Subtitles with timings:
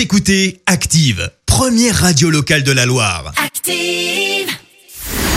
[0.00, 3.34] Vous écoutez Active, première radio locale de la Loire.
[3.36, 4.48] Active.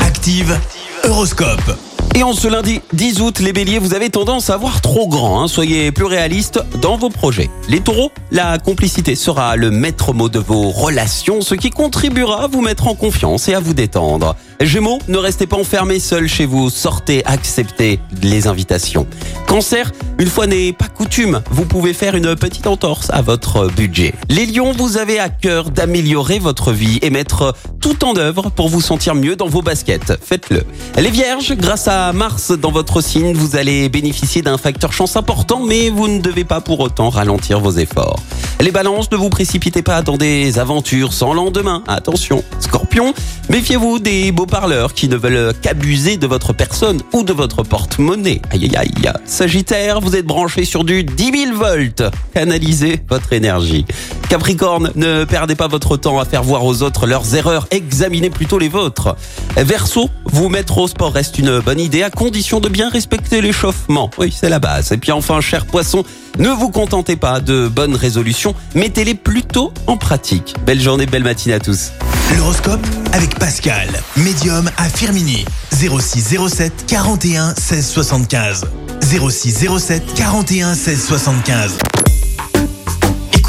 [0.00, 0.56] Active,
[1.02, 1.76] Horoscope.
[2.14, 5.42] Et en ce lundi 10 août, les béliers, vous avez tendance à voir trop grand.
[5.42, 5.48] hein.
[5.48, 7.50] Soyez plus réalistes dans vos projets.
[7.68, 12.46] Les taureaux, la complicité sera le maître mot de vos relations, ce qui contribuera à
[12.46, 14.36] vous mettre en confiance et à vous détendre.
[14.66, 16.70] Gémeaux, ne restez pas enfermés seuls chez vous.
[16.70, 19.06] Sortez, acceptez les invitations.
[19.46, 24.14] Cancer, une fois n'est pas coutume, vous pouvez faire une petite entorse à votre budget.
[24.28, 28.68] Les lions, vous avez à cœur d'améliorer votre vie et mettre tout en œuvre pour
[28.68, 30.12] vous sentir mieux dans vos baskets.
[30.22, 30.64] Faites-le.
[30.96, 35.60] Les vierges, grâce à Mars dans votre signe, vous allez bénéficier d'un facteur chance important,
[35.60, 38.20] mais vous ne devez pas pour autant ralentir vos efforts.
[38.62, 41.82] Les balances, ne vous précipitez pas dans des aventures sans lendemain.
[41.88, 42.44] Attention.
[42.60, 43.12] Scorpion,
[43.50, 48.40] méfiez-vous des beaux parleurs qui ne veulent qu'abuser de votre personne ou de votre porte-monnaie.
[48.52, 49.12] Aïe aïe aïe.
[49.24, 52.04] Sagittaire, vous êtes branché sur du 10 000 volts.
[52.34, 53.84] Canalisez votre énergie.
[54.32, 58.58] Capricorne, ne perdez pas votre temps à faire voir aux autres leurs erreurs, examinez plutôt
[58.58, 59.14] les vôtres.
[59.58, 64.10] Verseau, vous mettre au sport reste une bonne idée à condition de bien respecter l'échauffement.
[64.16, 64.90] Oui, c'est la base.
[64.90, 66.02] Et puis enfin, cher poisson,
[66.38, 70.54] ne vous contentez pas de bonnes résolutions, mettez-les plutôt en pratique.
[70.64, 71.90] Belle journée, belle matinée à tous.
[72.34, 75.44] L'horoscope avec Pascal, médium à Firmini.
[75.72, 78.64] 06 07 41 16 75.
[79.02, 81.78] 06 07 41 16 75.